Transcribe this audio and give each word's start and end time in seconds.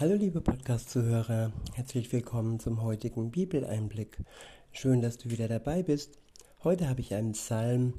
Hallo 0.00 0.14
liebe 0.14 0.40
Podcast-Zuhörer, 0.40 1.50
herzlich 1.74 2.12
willkommen 2.12 2.60
zum 2.60 2.84
heutigen 2.84 3.32
Bibeleinblick. 3.32 4.18
Schön, 4.70 5.02
dass 5.02 5.18
du 5.18 5.28
wieder 5.28 5.48
dabei 5.48 5.82
bist. 5.82 6.20
Heute 6.62 6.88
habe 6.88 7.00
ich 7.00 7.14
einen 7.14 7.32
Psalm. 7.32 7.94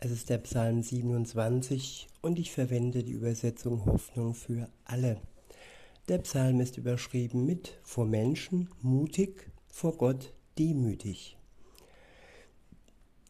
Es 0.00 0.10
ist 0.10 0.28
der 0.28 0.38
Psalm 0.38 0.82
27 0.82 2.08
und 2.20 2.40
ich 2.40 2.50
verwende 2.50 3.04
die 3.04 3.12
Übersetzung 3.12 3.84
Hoffnung 3.84 4.34
für 4.34 4.68
alle. 4.86 5.20
Der 6.08 6.18
Psalm 6.18 6.58
ist 6.60 6.78
überschrieben 6.78 7.46
mit 7.46 7.78
vor 7.84 8.06
Menschen 8.06 8.68
mutig, 8.82 9.48
vor 9.68 9.96
Gott 9.96 10.32
demütig. 10.58 11.36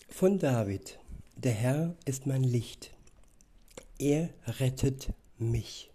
Von 0.09 0.39
David. 0.39 0.98
Der 1.37 1.53
Herr 1.53 1.95
ist 2.07 2.27
mein 2.27 2.45
Licht. 2.45 2.96
Er 3.98 4.30
rettet 4.59 5.12
mich. 5.37 5.91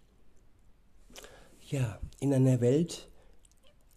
Ja, 1.72 1.98
in 2.20 2.34
einer 2.34 2.60
Welt, 2.60 3.08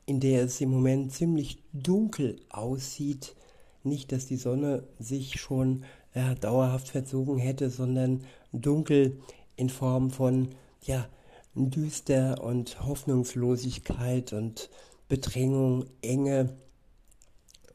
in 0.06 0.22
der 0.22 0.46
es 0.46 0.62
im 0.62 0.70
Moment 0.70 1.12
ziemlich 1.12 1.62
dunkel 1.74 2.40
aussieht, 2.48 3.36
nicht, 3.84 4.14
dass 4.14 4.28
die 4.28 4.38
Sonne 4.38 4.88
sich 4.98 5.42
schon 5.42 5.84
ja, 6.14 6.36
dauerhaft 6.36 6.88
verzogen 6.88 7.38
hätte, 7.38 7.70
sondern 7.70 8.24
dunkel 8.54 9.20
in 9.58 9.70
Form 9.70 10.10
von 10.10 10.56
ja, 10.84 11.10
düster 11.54 12.42
und 12.42 12.82
Hoffnungslosigkeit 12.82 14.32
und 14.32 14.70
Bedrängung, 15.10 15.84
Enge 16.02 16.56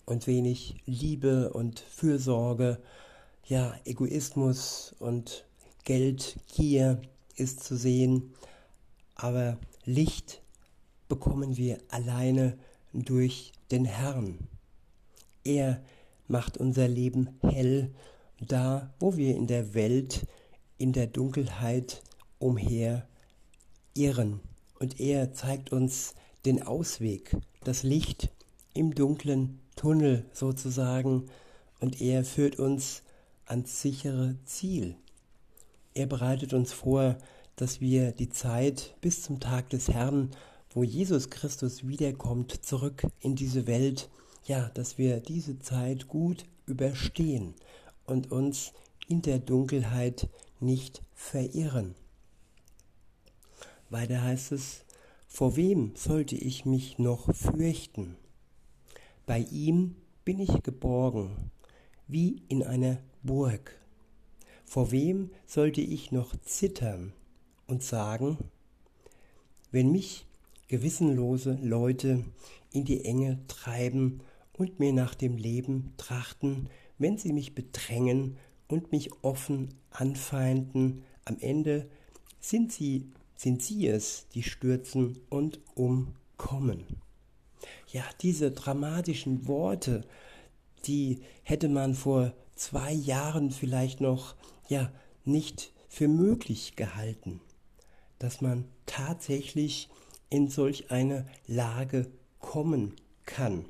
und 0.06 0.26
wenig 0.26 0.76
Liebe 0.86 1.52
und 1.52 1.78
Fürsorge, 1.78 2.78
ja, 3.44 3.74
Egoismus 3.84 4.94
und 4.98 5.44
Geldgier 5.84 7.02
ist 7.36 7.62
zu 7.62 7.76
sehen, 7.76 8.32
aber 9.14 9.58
Licht 9.90 10.40
bekommen 11.08 11.56
wir 11.56 11.78
alleine 11.88 12.56
durch 12.92 13.52
den 13.72 13.84
Herrn. 13.84 14.38
Er 15.44 15.82
macht 16.28 16.58
unser 16.58 16.86
Leben 16.86 17.40
hell, 17.42 17.90
da 18.40 18.94
wo 19.00 19.16
wir 19.16 19.34
in 19.34 19.48
der 19.48 19.74
Welt 19.74 20.26
in 20.78 20.92
der 20.92 21.08
Dunkelheit 21.08 22.02
umher 22.38 23.06
irren. 23.94 24.40
Und 24.78 25.00
er 25.00 25.32
zeigt 25.32 25.72
uns 25.72 26.14
den 26.44 26.62
Ausweg, 26.62 27.36
das 27.64 27.82
Licht 27.82 28.30
im 28.72 28.94
dunklen 28.94 29.58
Tunnel 29.76 30.24
sozusagen, 30.32 31.26
und 31.80 32.00
er 32.00 32.24
führt 32.24 32.58
uns 32.58 33.02
ans 33.46 33.82
sichere 33.82 34.36
Ziel. 34.44 34.96
Er 35.94 36.06
bereitet 36.06 36.52
uns 36.52 36.72
vor, 36.72 37.16
dass 37.60 37.82
wir 37.82 38.12
die 38.12 38.30
Zeit 38.30 38.94
bis 39.02 39.22
zum 39.22 39.38
Tag 39.38 39.68
des 39.68 39.88
Herrn, 39.88 40.30
wo 40.70 40.82
Jesus 40.82 41.28
Christus 41.28 41.86
wiederkommt, 41.86 42.64
zurück 42.64 43.06
in 43.20 43.36
diese 43.36 43.66
Welt, 43.66 44.08
ja, 44.46 44.70
dass 44.70 44.96
wir 44.96 45.20
diese 45.20 45.58
Zeit 45.58 46.08
gut 46.08 46.46
überstehen 46.64 47.54
und 48.06 48.32
uns 48.32 48.72
in 49.08 49.20
der 49.20 49.38
Dunkelheit 49.38 50.30
nicht 50.58 51.02
verirren. 51.12 51.94
Weiter 53.90 54.22
heißt 54.22 54.52
es, 54.52 54.86
vor 55.26 55.56
wem 55.56 55.92
sollte 55.96 56.36
ich 56.36 56.64
mich 56.64 56.98
noch 56.98 57.34
fürchten? 57.34 58.16
Bei 59.26 59.40
ihm 59.50 59.96
bin 60.24 60.38
ich 60.38 60.62
geborgen, 60.62 61.50
wie 62.08 62.42
in 62.48 62.62
einer 62.62 63.02
Burg. 63.22 63.78
Vor 64.64 64.92
wem 64.92 65.30
sollte 65.46 65.82
ich 65.82 66.10
noch 66.10 66.34
zittern? 66.40 67.12
Und 67.70 67.82
sagen, 67.82 68.36
wenn 69.70 69.92
mich 69.92 70.26
gewissenlose 70.68 71.58
Leute 71.62 72.24
in 72.72 72.84
die 72.84 73.04
Enge 73.04 73.38
treiben 73.46 74.20
und 74.52 74.80
mir 74.80 74.92
nach 74.92 75.14
dem 75.14 75.36
Leben 75.36 75.92
trachten, 75.96 76.68
wenn 76.98 77.16
sie 77.16 77.32
mich 77.32 77.54
bedrängen 77.54 78.36
und 78.68 78.92
mich 78.92 79.10
offen 79.22 79.74
anfeinden, 79.90 81.02
am 81.24 81.38
Ende 81.40 81.88
sind 82.40 82.72
sie, 82.72 83.10
sind 83.36 83.62
sie 83.62 83.86
es, 83.86 84.26
die 84.34 84.42
stürzen 84.42 85.18
und 85.28 85.60
umkommen. 85.74 86.84
Ja, 87.92 88.04
diese 88.20 88.50
dramatischen 88.50 89.46
Worte, 89.46 90.02
die 90.86 91.20
hätte 91.42 91.68
man 91.68 91.94
vor 91.94 92.32
zwei 92.54 92.92
Jahren 92.92 93.50
vielleicht 93.50 94.00
noch, 94.00 94.34
ja, 94.68 94.92
nicht 95.24 95.72
für 95.88 96.08
möglich 96.08 96.76
gehalten 96.76 97.40
dass 98.20 98.40
man 98.40 98.66
tatsächlich 98.86 99.88
in 100.28 100.48
solch 100.48 100.92
eine 100.92 101.26
Lage 101.48 102.06
kommen 102.38 102.94
kann, 103.26 103.64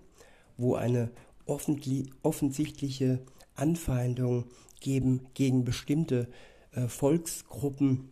wo 0.59 0.75
eine 0.75 1.11
offensichtliche 1.47 3.23
Anfeindung 3.55 4.45
gegen, 4.81 5.27
gegen 5.35 5.65
bestimmte 5.65 6.29
äh, 6.73 6.89
Volksgruppen, 6.89 8.11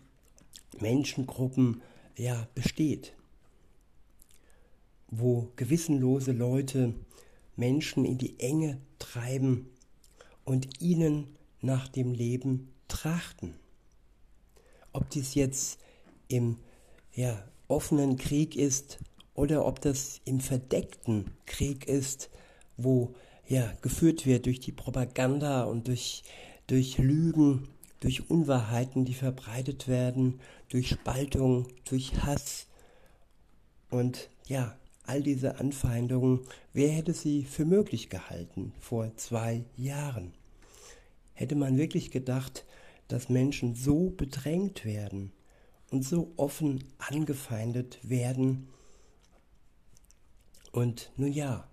Menschengruppen 0.81 1.83
ja, 2.17 2.49
besteht, 2.55 3.15
wo 5.09 5.51
gewissenlose 5.57 6.33
Leute 6.33 6.95
Menschen 7.57 8.05
in 8.05 8.19
die 8.19 8.39
Enge 8.39 8.81
treiben 8.99 9.69
und 10.45 10.81
ihnen 10.81 11.37
nach 11.61 11.89
dem 11.89 12.13
Leben 12.13 12.69
trachten. 12.87 13.55
Ob 14.93 15.11
dies 15.11 15.35
jetzt 15.35 15.81
im 16.29 16.57
ja, 17.13 17.43
offenen 17.67 18.17
Krieg 18.17 18.57
ist 18.57 18.99
oder 19.35 19.67
ob 19.67 19.81
das 19.81 20.21
im 20.25 20.41
verdeckten 20.41 21.31
Krieg 21.47 21.87
ist, 21.87 22.31
wo 22.77 23.15
ja 23.47 23.73
geführt 23.83 24.27
wird 24.27 24.47
durch 24.47 24.61
die 24.61 24.73
Propaganda 24.73 25.65
und 25.65 25.89
durch, 25.89 26.23
durch 26.67 26.99
Lügen, 26.99 27.69
durch 28.01 28.31
Unwahrheiten, 28.31 29.05
die 29.05 29.15
verbreitet 29.15 29.89
werden, 29.89 30.41
durch 30.69 30.89
Spaltung, 30.89 31.67
durch 31.85 32.23
Hass 32.23 32.67
und 33.91 34.29
ja, 34.47 34.77
all 35.05 35.23
diese 35.23 35.59
Anfeindungen, 35.59 36.41
wer 36.73 36.91
hätte 36.91 37.15
sie 37.15 37.45
für 37.45 37.65
möglich 37.65 38.11
gehalten 38.11 38.73
vor 38.79 39.17
zwei 39.17 39.65
Jahren? 39.77 40.35
Hätte 41.33 41.55
man 41.55 41.79
wirklich 41.79 42.11
gedacht, 42.11 42.67
dass 43.09 43.31
Menschen 43.31 43.75
so 43.75 44.11
bedrängt 44.11 44.85
werden, 44.85 45.33
und 45.91 46.03
so 46.03 46.33
offen 46.37 46.85
angefeindet 46.99 47.99
werden. 48.03 48.69
Und 50.73 51.11
nun 51.17 51.33
ja, 51.33 51.69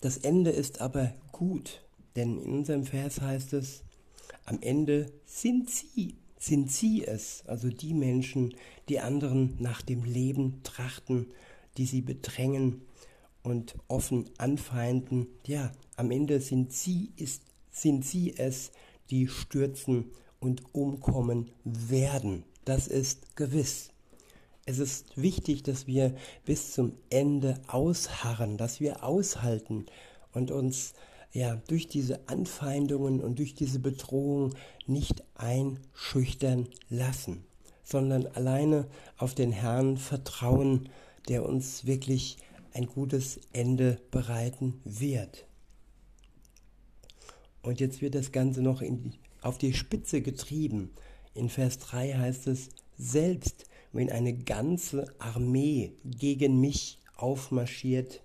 das 0.00 0.16
Ende 0.18 0.50
ist 0.50 0.80
aber 0.80 1.14
gut, 1.32 1.82
denn 2.16 2.38
in 2.38 2.52
unserem 2.52 2.84
Vers 2.84 3.20
heißt 3.20 3.52
es, 3.54 3.82
am 4.44 4.58
Ende 4.62 5.12
sind 5.26 5.68
sie, 5.70 6.16
sind 6.38 6.70
sie 6.70 7.04
es, 7.04 7.42
also 7.46 7.68
die 7.68 7.94
Menschen, 7.94 8.54
die 8.88 9.00
anderen 9.00 9.56
nach 9.58 9.82
dem 9.82 10.04
Leben 10.04 10.62
trachten, 10.62 11.26
die 11.76 11.86
sie 11.86 12.00
bedrängen 12.00 12.82
und 13.42 13.76
offen 13.88 14.30
anfeinden. 14.38 15.26
Ja, 15.46 15.72
am 15.96 16.10
Ende 16.10 16.40
sind 16.40 16.72
sie, 16.72 17.12
ist, 17.16 17.42
sind 17.70 18.04
sie 18.04 18.36
es, 18.36 18.70
die 19.10 19.28
stürzen 19.28 20.10
und 20.40 20.62
umkommen 20.74 21.50
werden. 21.64 22.44
Das 22.68 22.86
ist 22.86 23.34
gewiss. 23.34 23.92
Es 24.66 24.78
ist 24.78 25.16
wichtig, 25.16 25.62
dass 25.62 25.86
wir 25.86 26.14
bis 26.44 26.74
zum 26.74 26.92
Ende 27.08 27.58
ausharren, 27.66 28.58
dass 28.58 28.78
wir 28.78 29.04
aushalten 29.04 29.86
und 30.34 30.50
uns 30.50 30.92
ja 31.32 31.56
durch 31.68 31.88
diese 31.88 32.28
Anfeindungen 32.28 33.22
und 33.22 33.38
durch 33.38 33.54
diese 33.54 33.78
Bedrohung 33.78 34.54
nicht 34.86 35.24
einschüchtern 35.34 36.68
lassen, 36.90 37.42
sondern 37.84 38.26
alleine 38.26 38.86
auf 39.16 39.34
den 39.34 39.50
Herrn 39.50 39.96
vertrauen, 39.96 40.90
der 41.26 41.46
uns 41.46 41.86
wirklich 41.86 42.36
ein 42.74 42.84
gutes 42.84 43.40
Ende 43.54 43.98
bereiten 44.10 44.78
wird. 44.84 45.46
Und 47.62 47.80
jetzt 47.80 48.02
wird 48.02 48.14
das 48.14 48.30
Ganze 48.30 48.60
noch 48.60 48.80
die, 48.80 49.12
auf 49.40 49.56
die 49.56 49.72
Spitze 49.72 50.20
getrieben. 50.20 50.90
In 51.38 51.48
Vers 51.48 51.78
3 51.78 52.14
heißt 52.14 52.48
es, 52.48 52.70
selbst 52.96 53.66
wenn 53.92 54.10
eine 54.10 54.34
ganze 54.34 55.14
Armee 55.20 55.92
gegen 56.04 56.60
mich 56.60 56.98
aufmarschiert, 57.16 58.24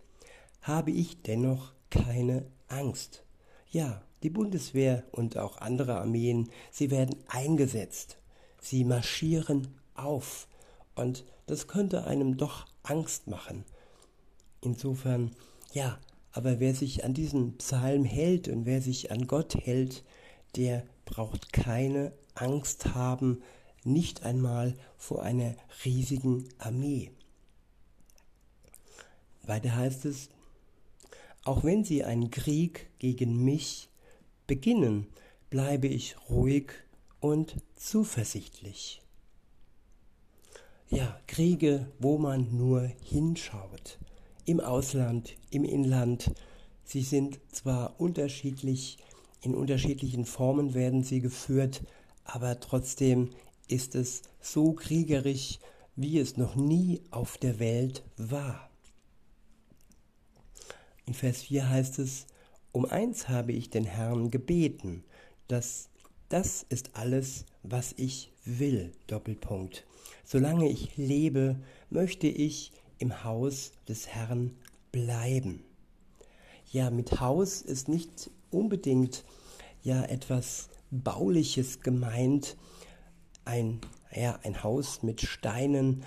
habe 0.63 0.89
ich 0.89 1.21
dennoch 1.21 1.73
keine 1.91 2.47
Angst. 2.67 3.23
Ja, 3.69 4.01
die 4.23 4.31
Bundeswehr 4.31 5.03
und 5.11 5.37
auch 5.37 5.57
andere 5.57 5.99
Armeen, 5.99 6.49
sie 6.71 6.89
werden 6.89 7.15
eingesetzt. 7.27 8.17
Sie 8.59 8.83
marschieren 8.83 9.67
auf. 9.93 10.47
Und 10.95 11.23
das 11.45 11.67
könnte 11.67 12.05
einem 12.05 12.35
doch 12.37 12.65
Angst 12.81 13.27
machen. 13.27 13.63
Insofern, 14.61 15.35
ja, 15.71 15.99
aber 16.31 16.59
wer 16.59 16.73
sich 16.73 17.03
an 17.03 17.13
diesen 17.13 17.57
Psalm 17.57 18.05
hält 18.05 18.47
und 18.47 18.65
wer 18.65 18.81
sich 18.81 19.11
an 19.11 19.27
Gott 19.27 19.53
hält, 19.53 20.03
der 20.55 20.83
braucht 21.05 21.53
keine 21.53 22.11
Angst 22.35 22.93
haben, 22.95 23.41
nicht 23.83 24.23
einmal 24.23 24.75
vor 24.97 25.23
einer 25.23 25.55
riesigen 25.83 26.47
Armee. 26.57 27.11
Weiter 29.43 29.75
heißt 29.75 30.05
es, 30.05 30.29
auch 31.43 31.63
wenn 31.63 31.83
sie 31.83 32.03
einen 32.03 32.31
Krieg 32.31 32.87
gegen 32.99 33.43
mich 33.43 33.89
beginnen, 34.47 35.07
bleibe 35.49 35.87
ich 35.87 36.15
ruhig 36.29 36.71
und 37.19 37.57
zuversichtlich. 37.75 39.01
Ja, 40.89 41.19
Kriege, 41.27 41.87
wo 41.99 42.17
man 42.17 42.55
nur 42.55 42.81
hinschaut, 43.03 43.97
im 44.45 44.59
Ausland, 44.59 45.35
im 45.49 45.63
Inland, 45.63 46.31
sie 46.83 47.01
sind 47.01 47.39
zwar 47.51 47.99
unterschiedlich, 47.99 48.97
in 49.41 49.55
unterschiedlichen 49.55 50.25
Formen 50.25 50.73
werden 50.73 51.03
sie 51.03 51.19
geführt, 51.19 51.81
aber 52.23 52.59
trotzdem 52.59 53.29
ist 53.67 53.95
es 53.95 54.21
so 54.41 54.73
kriegerisch, 54.73 55.59
wie 55.95 56.19
es 56.19 56.37
noch 56.37 56.55
nie 56.55 57.01
auf 57.11 57.37
der 57.37 57.59
Welt 57.59 58.03
war. 58.17 58.69
In 61.05 61.13
Vers 61.13 61.43
4 61.43 61.69
heißt 61.69 61.99
es, 61.99 62.25
um 62.71 62.85
eins 62.85 63.29
habe 63.29 63.51
ich 63.51 63.69
den 63.69 63.85
Herrn 63.85 64.31
gebeten, 64.31 65.03
dass 65.47 65.89
das 66.29 66.65
ist 66.69 66.95
alles, 66.95 67.45
was 67.61 67.93
ich 67.97 68.31
will. 68.45 68.91
Doppelpunkt. 69.07 69.85
Solange 70.25 70.69
ich 70.69 70.97
lebe, 70.97 71.57
möchte 71.89 72.27
ich 72.27 72.71
im 72.97 73.23
Haus 73.23 73.71
des 73.87 74.07
Herrn 74.07 74.55
bleiben. 74.91 75.63
Ja, 76.71 76.89
mit 76.89 77.19
Haus 77.19 77.61
ist 77.61 77.87
nicht 77.87 78.31
unbedingt 78.49 79.23
ja 79.83 80.03
etwas 80.05 80.69
bauliches 81.01 81.81
gemeint, 81.81 82.55
ein 83.45 83.81
ja, 84.15 84.39
ein 84.43 84.63
Haus 84.63 85.03
mit 85.03 85.21
Steinen. 85.21 86.03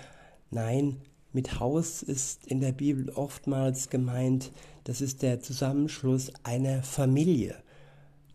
Nein, 0.49 0.97
mit 1.33 1.59
Haus 1.59 2.01
ist 2.01 2.47
in 2.47 2.61
der 2.61 2.71
Bibel 2.71 3.09
oftmals 3.09 3.89
gemeint, 3.89 4.51
das 4.85 5.01
ist 5.01 5.21
der 5.21 5.41
Zusammenschluss 5.41 6.31
einer 6.43 6.83
Familie. 6.83 7.55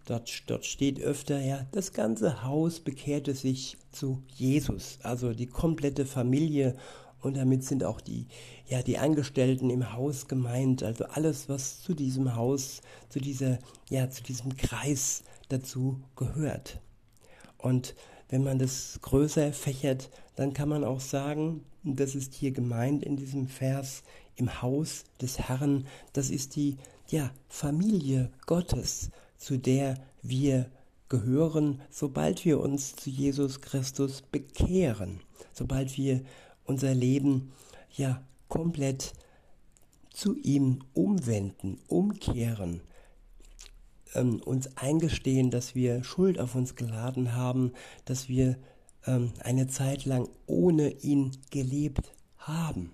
Dort, 0.05 0.51
dort 0.51 0.67
steht 0.67 1.01
öfter, 1.01 1.41
ja, 1.41 1.65
das 1.73 1.93
ganze 1.93 2.43
Haus 2.43 2.81
bekehrte 2.81 3.35
sich 3.35 3.79
zu 3.93 4.23
Jesus, 4.35 4.99
also 5.03 5.33
die 5.33 5.47
komplette 5.47 6.05
Familie 6.07 6.77
und 7.21 7.37
damit 7.37 7.65
sind 7.65 7.85
auch 7.85 8.01
die, 8.01 8.27
ja, 8.67 8.83
die 8.83 8.99
Angestellten 8.99 9.71
im 9.71 9.93
Haus 9.93 10.27
gemeint, 10.27 10.83
also 10.83 11.05
alles, 11.05 11.49
was 11.49 11.81
zu 11.81 11.95
diesem 11.95 12.35
Haus, 12.35 12.83
zu 13.09 13.21
dieser, 13.21 13.61
ja, 13.91 14.11
zu 14.11 14.25
diesem 14.25 14.57
Kreis 14.57 15.23
dazu 15.53 16.01
gehört. 16.17 16.81
Und 17.59 17.95
wenn 18.29 18.43
man 18.43 18.59
das 18.59 18.99
größer 19.03 19.53
fächert, 19.53 20.11
dann 20.37 20.55
kann 20.55 20.69
man 20.69 20.85
auch 20.85 21.01
sagen, 21.01 21.65
das 21.85 22.15
ist 22.15 22.35
hier 22.35 22.53
gemeint 22.53 23.03
in 23.03 23.17
diesem 23.17 23.47
Vers, 23.47 24.03
im 24.37 24.63
Haus 24.63 25.05
des 25.21 25.39
Herrn, 25.39 25.87
das 26.13 26.31
ist 26.31 26.57
die 26.57 26.79
ja, 27.09 27.31
Familie 27.49 28.31
Gottes, 28.47 29.11
zu 29.37 29.59
der 29.59 29.97
wir 30.23 30.71
gehören, 31.09 31.83
sobald 31.91 32.45
wir 32.45 32.61
uns 32.61 32.97
zu 32.97 33.11
Jesus 33.11 33.61
Christus 33.61 34.23
bekehren, 34.23 35.21
sobald 35.53 35.97
wir 35.99 36.23
unser 36.65 36.95
Leben 36.95 37.53
ja 37.95 38.23
komplett 38.49 39.13
zu 40.11 40.37
ihm 40.37 40.81
umwenden, 40.95 41.79
umkehren, 41.89 42.81
ähm, 44.15 44.41
uns 44.43 44.77
eingestehen, 44.77 45.51
dass 45.51 45.75
wir 45.75 46.05
Schuld 46.05 46.39
auf 46.39 46.55
uns 46.55 46.77
geladen 46.77 47.35
haben, 47.35 47.73
dass 48.05 48.29
wir 48.29 48.57
ähm, 49.07 49.33
eine 49.41 49.67
Zeit 49.69 50.05
lang 50.05 50.29
ohne 50.47 50.91
ihn 50.91 51.33
gelebt 51.51 52.13
haben 52.39 52.93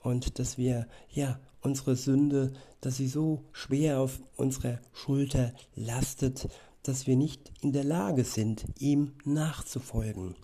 und 0.00 0.38
dass 0.38 0.58
wir 0.58 0.86
ja 1.10 1.38
unsere 1.60 1.96
Sünde, 1.96 2.52
dass 2.80 2.96
sie 2.96 3.08
so 3.08 3.44
schwer 3.52 4.00
auf 4.00 4.20
unserer 4.36 4.78
Schulter 4.92 5.52
lastet, 5.74 6.48
dass 6.82 7.06
wir 7.06 7.16
nicht 7.16 7.52
in 7.60 7.72
der 7.72 7.84
Lage 7.84 8.24
sind, 8.24 8.64
ihm 8.78 9.12
nachzufolgen. 9.24 10.36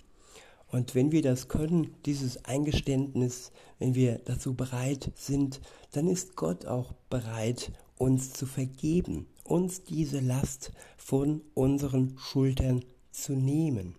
Und 0.67 0.95
wenn 0.97 1.13
wir 1.13 1.23
das 1.23 1.49
können, 1.49 1.95
dieses 2.05 2.45
Eingeständnis, 2.45 3.53
wenn 3.79 3.95
wir 3.95 4.19
dazu 4.25 4.55
bereit 4.55 5.13
sind, 5.15 5.61
dann 5.93 6.09
ist 6.09 6.35
Gott 6.35 6.67
auch 6.67 6.93
bereit, 7.11 7.71
uns 7.97 8.33
zu 8.33 8.45
vergeben, 8.45 9.27
uns 9.45 9.85
diese 9.85 10.21
Last 10.21 10.73
von 10.97 11.43
unseren 11.55 12.19
Schultern 12.19 12.85
zu 13.13 13.35
nehmen 13.35 13.95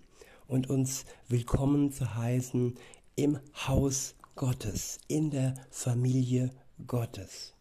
und 0.48 0.70
uns 0.70 1.06
willkommen 1.30 1.92
zu 1.92 2.16
heißen 2.16 2.76
im 3.16 3.40
Haus 3.68 4.16
Gottes, 4.36 5.00
in 5.08 5.32
der 5.32 5.54
Familie 5.70 6.52
Gottes. 6.86 7.54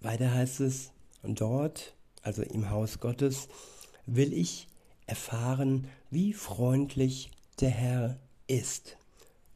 Weiter 0.00 0.32
heißt 0.32 0.60
es, 0.60 0.92
und 1.22 1.40
dort, 1.40 1.94
also 2.22 2.42
im 2.42 2.70
Haus 2.70 3.00
Gottes, 3.00 3.48
will 4.06 4.32
ich 4.32 4.68
erfahren, 5.06 5.88
wie 6.10 6.32
freundlich 6.32 7.30
der 7.60 7.70
Herr 7.70 8.20
ist 8.46 8.96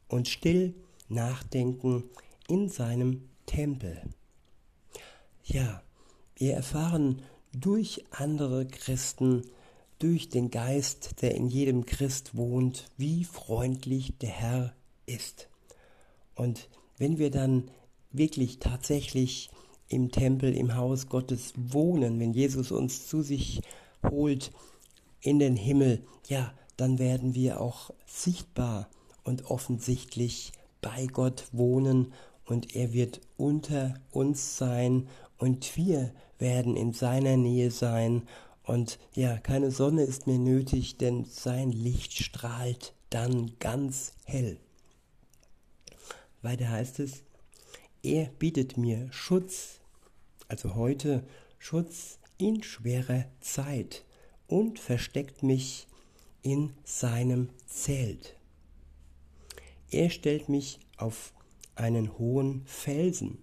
und 0.09 0.27
still 0.27 0.75
nachdenken 1.07 2.03
in 2.47 2.67
seinem 2.67 3.29
Tempel. 3.45 4.01
Ja, 5.43 5.81
wir 6.35 6.53
erfahren 6.53 7.21
durch 7.53 8.03
andere 8.11 8.65
Christen, 8.67 9.43
durch 9.99 10.29
den 10.29 10.51
Geist, 10.51 11.21
der 11.21 11.35
in 11.35 11.47
jedem 11.47 11.85
Christ 11.85 12.35
wohnt, 12.35 12.85
wie 12.97 13.23
freundlich 13.23 14.17
der 14.19 14.29
Herr 14.29 14.73
ist. 15.05 15.49
Und 16.35 16.69
wenn 16.97 17.17
wir 17.17 17.31
dann 17.31 17.69
wirklich 18.11 18.59
tatsächlich 18.59 19.49
im 19.87 20.11
Tempel, 20.11 20.55
im 20.55 20.75
Haus 20.75 21.07
Gottes 21.07 21.53
wohnen, 21.55 22.19
wenn 22.19 22.33
Jesus 22.33 22.71
uns 22.71 23.07
zu 23.07 23.21
sich 23.21 23.61
holt 24.09 24.51
in 25.21 25.39
den 25.39 25.55
Himmel, 25.55 26.03
ja, 26.27 26.53
dann 26.77 26.97
werden 26.97 27.35
wir 27.35 27.59
auch 27.59 27.91
sichtbar 28.05 28.89
und 29.23 29.45
offensichtlich 29.45 30.51
bei 30.81 31.07
Gott 31.07 31.45
wohnen 31.51 32.13
und 32.45 32.75
er 32.75 32.93
wird 32.93 33.21
unter 33.37 33.93
uns 34.11 34.57
sein 34.57 35.07
und 35.41 35.75
wir 35.75 36.13
werden 36.37 36.77
in 36.77 36.93
seiner 36.93 37.35
Nähe 37.35 37.71
sein 37.71 38.27
und 38.63 38.99
ja, 39.15 39.39
keine 39.39 39.71
Sonne 39.71 40.03
ist 40.03 40.27
mehr 40.27 40.37
nötig, 40.37 40.97
denn 40.97 41.25
sein 41.25 41.71
Licht 41.71 42.13
strahlt 42.13 42.93
dann 43.09 43.57
ganz 43.57 44.13
hell. 44.23 44.59
Weiter 46.43 46.69
heißt 46.69 46.99
es, 46.99 47.23
er 48.03 48.25
bietet 48.37 48.77
mir 48.77 49.11
Schutz, 49.11 49.79
also 50.47 50.75
heute 50.75 51.23
Schutz 51.57 52.19
in 52.37 52.61
schwerer 52.61 53.25
Zeit 53.39 54.05
und 54.45 54.77
versteckt 54.77 55.41
mich 55.41 55.87
in 56.43 56.73
seinem 56.83 57.49
Zelt. 57.65 58.35
Er 59.89 60.11
stellt 60.11 60.49
mich 60.49 60.79
auf 60.97 61.33
einen 61.73 62.19
hohen 62.19 62.63
Felsen 62.67 63.39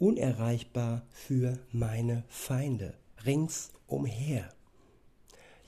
unerreichbar 0.00 1.02
für 1.12 1.58
meine 1.70 2.24
Feinde 2.28 2.94
ringsumher. 3.24 4.48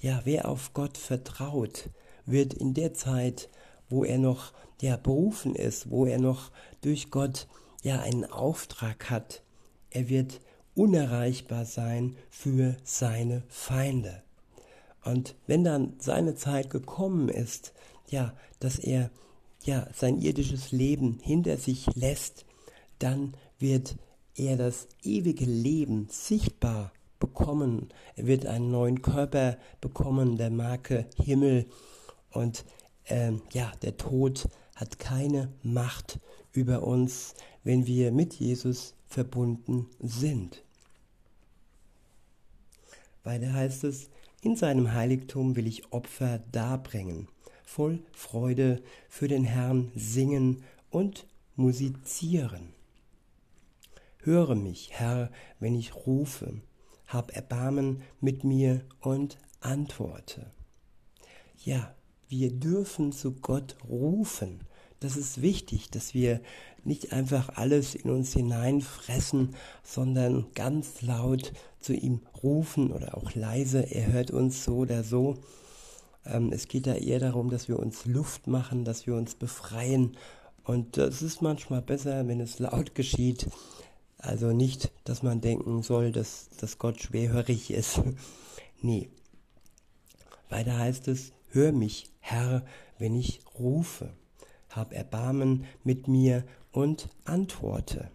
Ja, 0.00 0.22
wer 0.24 0.48
auf 0.48 0.72
Gott 0.72 0.98
vertraut, 0.98 1.90
wird 2.26 2.54
in 2.54 2.74
der 2.74 2.94
Zeit, 2.94 3.48
wo 3.88 4.04
er 4.04 4.18
noch 4.18 4.52
ja 4.80 4.96
berufen 4.96 5.54
ist, 5.54 5.90
wo 5.90 6.06
er 6.06 6.18
noch 6.18 6.50
durch 6.80 7.10
Gott 7.10 7.46
ja 7.82 8.00
einen 8.00 8.24
Auftrag 8.24 9.10
hat, 9.10 9.42
er 9.90 10.08
wird 10.08 10.40
unerreichbar 10.74 11.66
sein 11.66 12.16
für 12.30 12.76
seine 12.82 13.42
Feinde. 13.48 14.22
Und 15.04 15.34
wenn 15.46 15.62
dann 15.62 15.94
seine 15.98 16.34
Zeit 16.34 16.70
gekommen 16.70 17.28
ist, 17.28 17.74
ja, 18.08 18.34
dass 18.60 18.78
er 18.78 19.10
ja 19.64 19.86
sein 19.94 20.18
irdisches 20.18 20.72
Leben 20.72 21.18
hinter 21.22 21.58
sich 21.58 21.86
lässt, 21.94 22.46
dann 22.98 23.34
wird 23.58 23.96
er 24.36 24.56
das 24.56 24.88
ewige 25.02 25.44
Leben 25.44 26.08
sichtbar 26.10 26.92
bekommen. 27.18 27.88
Er 28.16 28.26
wird 28.26 28.46
einen 28.46 28.70
neuen 28.70 29.02
Körper 29.02 29.58
bekommen, 29.80 30.36
der 30.36 30.50
Marke 30.50 31.06
Himmel. 31.16 31.66
Und 32.30 32.64
ähm, 33.06 33.42
ja, 33.52 33.72
der 33.82 33.96
Tod 33.96 34.48
hat 34.74 34.98
keine 34.98 35.52
Macht 35.62 36.18
über 36.52 36.82
uns, 36.82 37.34
wenn 37.62 37.86
wir 37.86 38.10
mit 38.10 38.34
Jesus 38.34 38.94
verbunden 39.06 39.86
sind. 40.00 40.64
Weiter 43.24 43.52
heißt 43.52 43.84
es, 43.84 44.10
in 44.40 44.56
seinem 44.56 44.92
Heiligtum 44.92 45.54
will 45.54 45.68
ich 45.68 45.92
Opfer 45.92 46.40
darbringen, 46.50 47.28
voll 47.64 48.02
Freude 48.12 48.82
für 49.08 49.28
den 49.28 49.44
Herrn 49.44 49.92
singen 49.94 50.64
und 50.90 51.28
musizieren. 51.54 52.74
Höre 54.24 54.54
mich, 54.54 54.90
Herr, 54.92 55.30
wenn 55.58 55.74
ich 55.74 55.94
rufe, 56.06 56.60
hab 57.06 57.34
Erbarmen 57.34 58.02
mit 58.20 58.44
mir 58.44 58.82
und 59.00 59.36
antworte. 59.60 60.50
Ja, 61.64 61.94
wir 62.28 62.52
dürfen 62.52 63.12
zu 63.12 63.32
Gott 63.32 63.76
rufen, 63.88 64.60
das 65.02 65.16
ist 65.16 65.42
wichtig, 65.42 65.90
dass 65.90 66.14
wir 66.14 66.40
nicht 66.84 67.12
einfach 67.12 67.56
alles 67.56 67.96
in 67.96 68.10
uns 68.10 68.32
hineinfressen, 68.32 69.56
sondern 69.82 70.46
ganz 70.54 71.02
laut 71.02 71.52
zu 71.80 71.92
ihm 71.92 72.20
rufen 72.40 72.92
oder 72.92 73.16
auch 73.16 73.34
leise. 73.34 73.80
Er 73.80 74.12
hört 74.12 74.30
uns 74.30 74.62
so 74.62 74.76
oder 74.76 75.02
so. 75.02 75.38
Ähm, 76.24 76.52
es 76.52 76.68
geht 76.68 76.86
da 76.86 76.94
eher 76.94 77.18
darum, 77.18 77.50
dass 77.50 77.66
wir 77.66 77.80
uns 77.80 78.06
Luft 78.06 78.46
machen, 78.46 78.84
dass 78.84 79.08
wir 79.08 79.16
uns 79.16 79.34
befreien. 79.34 80.16
Und 80.62 80.96
es 80.98 81.20
ist 81.20 81.42
manchmal 81.42 81.82
besser, 81.82 82.28
wenn 82.28 82.38
es 82.38 82.60
laut 82.60 82.94
geschieht. 82.94 83.48
Also 84.22 84.52
nicht, 84.52 84.90
dass 85.04 85.22
man 85.22 85.42
denken 85.42 85.82
soll, 85.82 86.10
dass, 86.10 86.48
dass 86.58 86.78
Gott 86.78 87.02
schwerhörig 87.02 87.70
ist. 87.70 88.00
nee. 88.80 89.10
Weiter 90.48 90.78
heißt 90.78 91.08
es, 91.08 91.32
hör 91.50 91.72
mich, 91.72 92.10
Herr, 92.20 92.64
wenn 92.98 93.14
ich 93.14 93.40
rufe 93.58 94.10
hab 94.76 94.92
Erbarmen 94.92 95.64
mit 95.84 96.08
mir 96.08 96.44
und 96.72 97.08
antworte. 97.24 98.10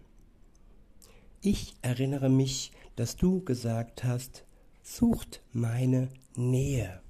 Ich 1.40 1.76
erinnere 1.82 2.28
mich, 2.28 2.72
dass 2.96 3.16
du 3.16 3.44
gesagt 3.44 4.04
hast, 4.04 4.44
sucht 4.82 5.40
meine 5.52 6.08
Nähe. 6.34 7.00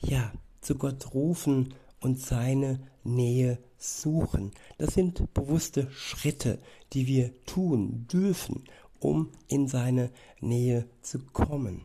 Ja, 0.00 0.32
zu 0.60 0.76
Gott 0.76 1.12
rufen 1.12 1.74
und 2.00 2.18
seine 2.18 2.80
Nähe 3.04 3.58
suchen. 3.78 4.52
Das 4.78 4.94
sind 4.94 5.32
bewusste 5.34 5.90
Schritte, 5.90 6.58
die 6.92 7.06
wir 7.06 7.32
tun 7.44 8.06
dürfen, 8.10 8.64
um 8.98 9.30
in 9.48 9.68
seine 9.68 10.10
Nähe 10.40 10.88
zu 11.02 11.18
kommen. 11.18 11.82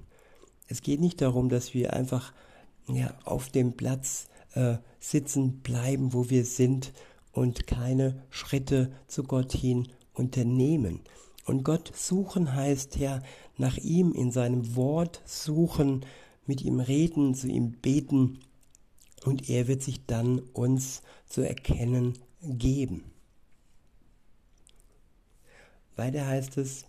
Es 0.68 0.82
geht 0.82 1.02
nicht 1.02 1.22
darum, 1.22 1.50
dass 1.50 1.74
wir 1.74 1.94
einfach 1.94 2.34
ja, 2.88 3.14
auf 3.26 3.50
dem 3.50 3.74
Platz 3.74 4.28
äh, 4.54 4.78
sitzen 5.00 5.60
bleiben, 5.60 6.14
wo 6.14 6.30
wir 6.30 6.46
sind 6.46 6.94
und 7.32 7.68
keine 7.68 8.24
Schritte 8.30 8.92
zu 9.08 9.24
Gott 9.24 9.54
hin 9.54 9.88
unternehmen. 10.14 11.02
Und 11.46 11.64
Gott 11.64 11.92
suchen 11.96 12.54
heißt 12.54 12.98
ja 12.98 13.22
nach 13.58 13.78
ihm 13.78 14.14
in 14.14 14.32
seinem 14.32 14.76
Wort 14.76 15.22
suchen, 15.26 16.06
mit 16.46 16.62
ihm 16.62 16.80
reden, 16.80 17.34
zu 17.36 17.48
ihm 17.48 17.72
beten 17.74 18.40
und 19.26 19.50
er 19.50 19.68
wird 19.68 19.84
sich 19.84 20.06
dann 20.06 20.40
uns 20.54 21.02
zu 21.28 21.42
erkennen 21.42 22.18
geben. 22.42 23.04
Weiter 25.96 26.26
heißt 26.26 26.58
es, 26.58 26.86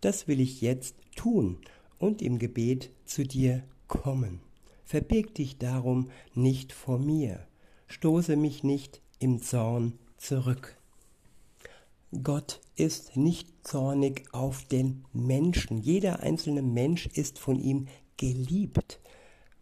das 0.00 0.28
will 0.28 0.40
ich 0.40 0.60
jetzt 0.60 0.96
tun 1.16 1.58
und 1.98 2.22
im 2.22 2.38
Gebet 2.38 2.90
zu 3.04 3.24
dir 3.24 3.62
kommen. 3.86 4.40
Verbirg 4.84 5.34
dich 5.34 5.58
darum 5.58 6.10
nicht 6.34 6.72
vor 6.72 6.98
mir, 6.98 7.46
stoße 7.86 8.36
mich 8.36 8.64
nicht 8.64 9.00
im 9.18 9.42
Zorn 9.42 9.98
zurück. 10.16 10.76
Gott 12.22 12.60
ist 12.74 13.16
nicht 13.16 13.48
zornig 13.66 14.24
auf 14.32 14.64
den 14.64 15.04
Menschen. 15.12 15.78
Jeder 15.78 16.20
einzelne 16.20 16.62
Mensch 16.62 17.06
ist 17.06 17.38
von 17.38 17.60
ihm 17.60 17.86
geliebt. 18.16 18.98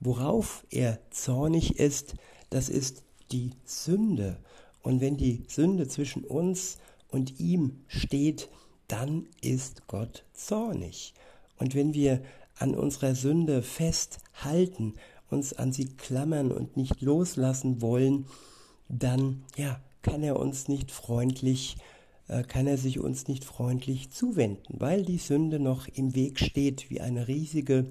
Worauf 0.00 0.67
er 0.71 0.99
zornig 1.11 1.79
ist, 1.79 2.15
das 2.50 2.69
ist 2.69 3.03
die 3.33 3.50
Sünde. 3.65 4.38
Und 4.83 5.00
wenn 5.00 5.17
die 5.17 5.45
Sünde 5.49 5.88
zwischen 5.88 6.25
uns 6.25 6.79
und 7.09 7.41
ihm 7.41 7.85
steht, 7.88 8.49
dann 8.88 9.26
ist 9.41 9.87
Gott 9.88 10.25
zornig. 10.33 11.15
Und 11.59 11.75
wenn 11.75 11.95
wir 11.95 12.23
an 12.59 12.75
unserer 12.75 13.15
Sünde 13.15 13.62
festhalten 13.62 14.95
uns 15.31 15.53
an 15.53 15.73
sie 15.73 15.87
klammern 15.87 16.53
und 16.53 16.76
nicht 16.76 17.00
loslassen 17.00 17.83
wollen, 17.83 18.26
dann 18.88 19.45
ja, 19.57 19.81
kann 20.03 20.23
er 20.23 20.38
uns 20.38 20.69
nicht 20.69 20.91
freundlich, 20.91 21.76
äh, 22.29 22.43
kann 22.43 22.67
er 22.67 22.79
sich 22.79 23.00
uns 23.00 23.29
nicht 23.29 23.45
freundlich 23.45 24.11
zuwenden, 24.11 24.76
weil 24.79 25.05
die 25.05 25.19
Sünde 25.19 25.59
noch 25.59 25.88
im 25.88 26.15
Weg 26.15 26.38
steht 26.38 26.91
wie 26.91 27.00
eine 27.00 27.29
riesige, 27.29 27.88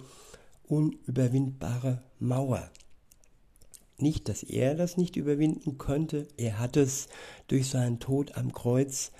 unüberwindbare 0.67 2.03
Mauer. 2.19 2.71
Nicht, 3.97 4.27
dass 4.27 4.43
er 4.43 4.75
das 4.75 4.97
nicht 4.97 5.15
überwinden 5.15 5.77
könnte, 5.77 6.27
er 6.37 6.59
hat 6.59 6.75
es 6.75 7.07
durch 7.47 7.69
seinen 7.69 7.99
Tod 7.99 8.35
am 8.35 8.51
Kreuz, 8.51 9.11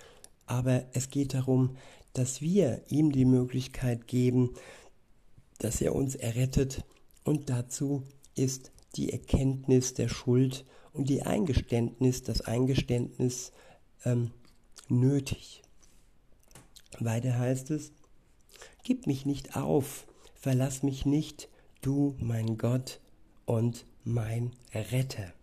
aber 0.46 0.86
es 0.94 1.10
geht 1.10 1.34
darum, 1.34 1.78
dass 2.14 2.42
wir 2.42 2.82
ihm 2.90 3.12
die 3.12 3.26
Möglichkeit 3.26 4.08
geben, 4.08 4.54
dass 5.60 5.82
er 5.82 5.96
uns 5.96 6.16
errettet 6.16 6.84
und 7.24 7.50
dazu 7.50 8.04
ist 8.36 8.72
die 8.96 9.12
Erkenntnis 9.12 9.94
der 9.94 10.10
Schuld 10.10 10.66
und 10.94 11.10
die 11.10 11.24
Eingeständnis, 11.24 12.24
das 12.24 12.42
Eingeständnis 12.42 13.52
ähm, 14.04 14.32
nötig. 14.90 15.62
Weiter 17.00 17.38
heißt 17.38 17.72
es, 17.72 17.92
Gib 18.84 19.08
mich 19.08 19.26
nicht 19.26 19.56
auf, 19.56 20.06
verlass 20.46 20.84
mich 20.84 21.08
nicht, 21.08 21.50
du 21.82 22.16
mein 22.20 22.60
Gott 22.60 23.00
und 23.48 23.88
mein 24.04 24.52
Retter. 24.76 25.34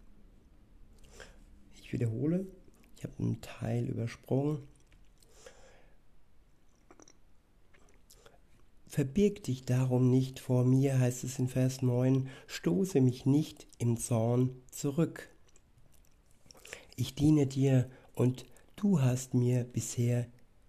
Ich 1.75 1.93
wiederhole, 1.93 2.47
ich 2.97 3.03
habe 3.03 3.15
einen 3.19 3.41
Teil 3.41 3.89
übersprungen. 3.89 4.63
Verbirg 8.87 9.43
dich 9.43 9.65
darum 9.65 10.09
nicht 10.09 10.39
vor 10.39 10.65
mir, 10.65 11.01
heißt 11.01 11.25
es 11.25 11.37
in 11.41 11.49
Vers 11.49 11.83
9, 11.83 12.29
stoße 12.47 13.01
mich 13.01 13.27
nicht 13.27 13.67
im 13.79 13.97
Zorn 13.97 14.51
zurück. 14.71 15.31
Ich 16.95 17.17
diene 17.17 17.49
dir 17.49 17.91
und 18.15 18.47
du 18.77 19.01
hast 19.01 19.35
mir 19.35 19.65
bisher 19.65 20.29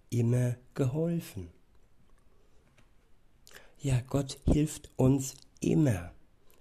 immer 0.10 0.56
geholfen. 0.74 1.50
Ja, 3.84 4.00
Gott 4.08 4.40
hilft 4.46 4.90
uns 4.96 5.34
immer. 5.60 6.14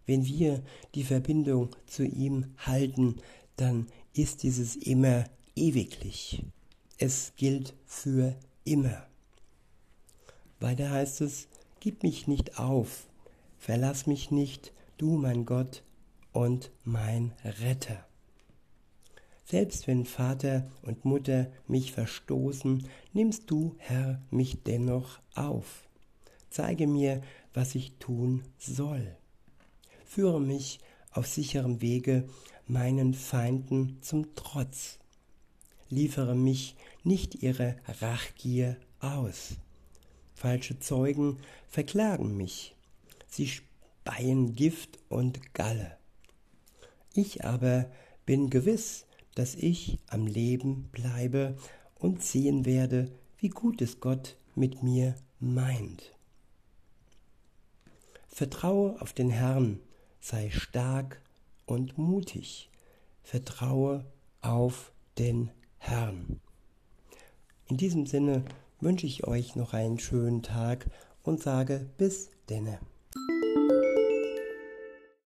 Wenn 0.06 0.26
wir 0.26 0.60
die 0.96 1.04
Verbindung 1.04 1.68
zu 1.86 2.02
ihm 2.04 2.46
halten, 2.58 3.20
dann 3.54 3.86
ist 4.12 4.42
dieses 4.42 4.74
immer 4.74 5.26
ewiglich. 5.54 6.42
Es 6.98 7.32
gilt 7.36 7.74
für 7.86 8.34
immer. 8.64 9.06
Weiter 10.58 10.90
heißt 10.90 11.20
es, 11.20 11.46
Gib 11.78 12.02
mich 12.02 12.26
nicht 12.26 12.58
auf, 12.58 13.06
verlass 13.56 14.08
mich 14.08 14.32
nicht, 14.32 14.72
du 14.98 15.16
mein 15.16 15.46
Gott 15.46 15.84
und 16.32 16.72
mein 16.82 17.32
Retter. 17.44 18.04
Selbst 19.44 19.86
wenn 19.86 20.06
Vater 20.06 20.68
und 20.82 21.04
Mutter 21.04 21.52
mich 21.68 21.92
verstoßen, 21.92 22.88
nimmst 23.12 23.48
du, 23.48 23.76
Herr, 23.78 24.20
mich 24.30 24.64
dennoch 24.64 25.20
auf. 25.36 25.84
Zeige 26.52 26.86
mir, 26.86 27.22
was 27.54 27.74
ich 27.74 27.92
tun 27.98 28.42
soll. 28.58 29.16
Führe 30.04 30.38
mich 30.38 30.80
auf 31.10 31.26
sicherem 31.26 31.80
Wege 31.80 32.28
meinen 32.66 33.14
Feinden 33.14 33.96
zum 34.02 34.34
Trotz. 34.34 34.98
Liefere 35.88 36.34
mich 36.34 36.76
nicht 37.04 37.42
ihre 37.42 37.76
Rachgier 37.86 38.76
aus. 39.00 39.56
Falsche 40.34 40.78
Zeugen 40.78 41.38
verklagen 41.68 42.36
mich. 42.36 42.76
Sie 43.28 43.48
speien 43.48 44.54
Gift 44.54 44.98
und 45.08 45.54
Galle. 45.54 45.96
Ich 47.14 47.46
aber 47.46 47.90
bin 48.26 48.50
gewiss, 48.50 49.06
dass 49.34 49.54
ich 49.54 49.98
am 50.06 50.26
Leben 50.26 50.90
bleibe 50.92 51.56
und 51.94 52.22
sehen 52.22 52.66
werde, 52.66 53.10
wie 53.38 53.48
gut 53.48 53.80
es 53.80 54.00
Gott 54.00 54.36
mit 54.54 54.82
mir 54.82 55.14
meint. 55.40 56.12
Vertraue 58.34 58.98
auf 59.02 59.12
den 59.12 59.28
Herrn, 59.28 59.78
sei 60.18 60.48
stark 60.48 61.20
und 61.66 61.98
mutig. 61.98 62.70
Vertraue 63.22 64.06
auf 64.40 64.90
den 65.18 65.50
Herrn. 65.76 66.40
In 67.66 67.76
diesem 67.76 68.06
Sinne 68.06 68.42
wünsche 68.80 69.06
ich 69.06 69.26
euch 69.26 69.54
noch 69.54 69.74
einen 69.74 69.98
schönen 69.98 70.42
Tag 70.42 70.86
und 71.22 71.42
sage 71.42 71.90
bis 71.98 72.30
denne. 72.48 72.80